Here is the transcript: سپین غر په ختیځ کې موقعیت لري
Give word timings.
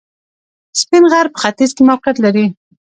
سپین 0.79 1.03
غر 1.11 1.25
په 1.33 1.37
ختیځ 1.43 1.71
کې 1.75 1.81
موقعیت 1.89 2.17
لري 2.25 2.45